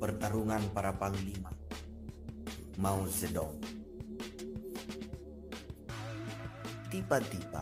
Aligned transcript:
Pertarungan 0.00 0.72
para 0.72 0.96
panglima. 0.96 1.52
Mao 2.80 3.04
Zedong. 3.04 3.60
Tiba-tiba 6.88 7.60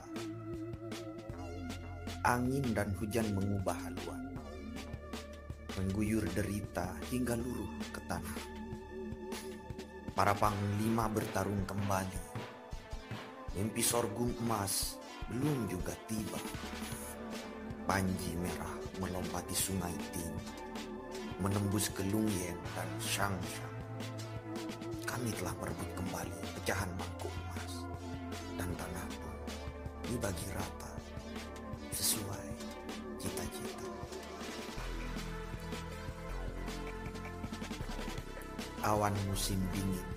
Angin 2.22 2.62
dan 2.78 2.94
hujan 2.94 3.34
mengubah 3.34 3.74
haluan. 3.82 4.38
Mengguyur 5.82 6.30
derita 6.30 6.94
hingga 7.10 7.34
luruh 7.34 7.74
ke 7.90 8.06
tanah. 8.06 8.38
Para 10.14 10.30
panglima 10.38 11.10
bertarung 11.10 11.66
kembali. 11.66 12.22
Mimpi 13.58 13.82
sorghum 13.82 14.30
emas 14.46 14.94
belum 15.26 15.66
juga 15.66 15.90
tiba. 16.06 16.38
Panji 17.82 18.38
merah 18.38 18.78
melompati 19.02 19.58
sungai 19.58 19.98
Ting 20.14 20.57
menembus 21.38 21.86
ke 21.94 22.02
Lungyen 22.10 22.58
dan 22.74 22.88
Shangshan. 22.98 23.74
Kami 25.06 25.30
telah 25.38 25.54
merebut 25.62 25.90
kembali 25.94 26.38
pecahan 26.58 26.90
mangkuk 26.98 27.30
emas 27.30 27.72
dan 28.58 28.70
tanah 28.74 29.06
pun 29.22 29.36
dibagi 30.10 30.46
rata 30.50 30.92
sesuai 31.94 32.46
cita-cita. 33.22 33.86
Awan 38.86 39.14
musim 39.30 39.58
dingin, 39.74 40.08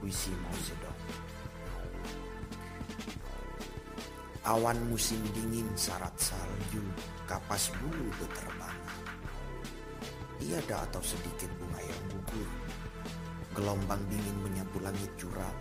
puisi 0.00 0.32
Mao 0.44 0.56
Zedong. 0.64 1.00
Awan 4.44 4.76
musim 4.92 5.20
dingin 5.32 5.68
syarat 5.72 6.12
salju, 6.20 6.84
kapas 7.24 7.72
bulu 7.80 8.12
berterbangan 8.20 9.03
tiada 10.38 10.82
atau 10.90 11.02
sedikit 11.02 11.50
bunga 11.58 11.80
yang 11.82 12.02
gugur. 12.10 12.50
Gelombang 13.54 14.02
dingin 14.10 14.36
menyapu 14.42 14.82
langit 14.82 15.10
curam. 15.14 15.56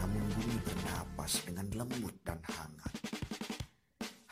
Namun 0.00 0.24
bumi 0.36 0.56
bernapas 0.64 1.44
dengan 1.44 1.68
lembut 1.72 2.16
dan 2.24 2.40
hangat. 2.44 2.94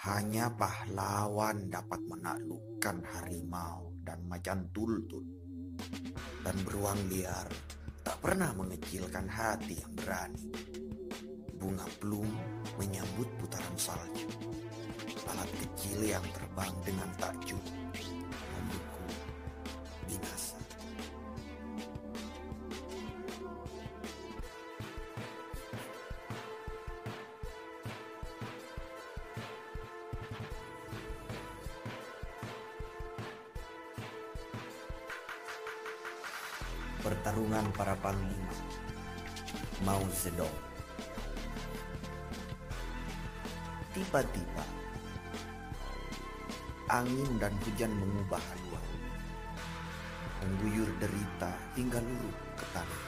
Hanya 0.08 0.48
pahlawan 0.52 1.68
dapat 1.68 2.00
menaklukkan 2.08 2.96
harimau 3.16 3.92
dan 4.04 4.24
macan 4.28 4.68
tultut. 4.72 5.24
Dan 6.44 6.56
beruang 6.64 7.00
liar 7.12 7.48
tak 8.04 8.16
pernah 8.24 8.52
mengecilkan 8.56 9.28
hati 9.28 9.76
yang 9.76 9.92
berani. 9.92 10.48
Bunga 11.58 11.84
plum 12.00 12.28
menyambut 12.80 13.28
putaran 13.36 13.76
salju. 13.76 14.28
Alat 15.28 15.50
kecil 15.60 16.08
yang 16.16 16.24
terbang 16.32 16.72
dengan 16.88 17.10
takjub 17.20 17.60
Pertarungan 36.98 37.70
para 37.78 37.94
panglima 38.02 38.56
Mao 39.86 40.02
Zedong 40.10 40.58
Tiba-tiba 43.94 44.78
Angin 46.88 47.36
dan 47.36 47.52
hujan 47.60 47.92
mengubah 47.92 48.40
haluan. 48.40 48.86
Mengguyur 50.40 50.88
derita 50.96 51.52
hingga 51.76 52.00
luruh 52.00 52.36
ke 52.56 52.64
tanah. 52.72 53.04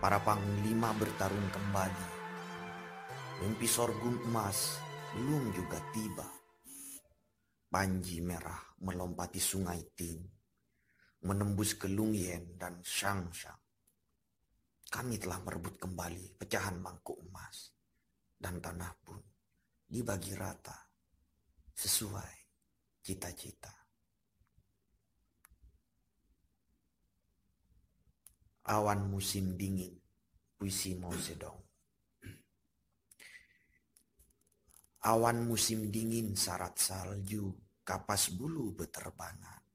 Para 0.00 0.16
panglima 0.24 0.96
bertarung 0.96 1.52
kembali. 1.52 2.08
Mimpi 3.44 3.68
sorghum 3.68 4.24
emas 4.24 4.80
belum 5.12 5.52
juga 5.52 5.76
tiba. 5.92 6.24
Panji 7.68 8.24
merah 8.24 8.72
melompati 8.80 9.36
sungai 9.36 9.84
Ting 9.92 10.37
menembus 11.22 11.74
ke 11.74 11.90
Lungyen 11.90 12.54
dan 12.54 12.78
Shangshan. 12.78 13.58
Kami 14.88 15.20
telah 15.20 15.42
merebut 15.42 15.76
kembali 15.76 16.38
pecahan 16.38 16.78
mangkuk 16.78 17.18
emas 17.28 17.74
dan 18.38 18.62
tanah 18.62 18.94
pun 19.02 19.20
dibagi 19.84 20.32
rata 20.38 20.88
sesuai 21.74 22.34
cita-cita. 23.02 23.74
Awan 28.68 29.08
musim 29.08 29.56
dingin, 29.56 29.96
puisi 30.56 30.96
Mao 30.96 31.12
Zedong. 31.16 31.60
Awan 35.08 35.40
musim 35.44 35.88
dingin 35.88 36.36
syarat 36.36 36.76
salju, 36.76 37.48
kapas 37.80 38.36
bulu 38.36 38.76
beterbangan 38.76 39.67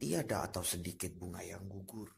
tiada 0.00 0.48
atau 0.48 0.64
sedikit 0.64 1.12
bunga 1.12 1.44
yang 1.44 1.68
gugur. 1.68 2.08